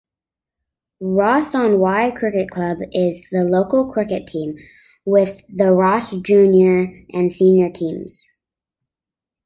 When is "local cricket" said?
3.43-4.25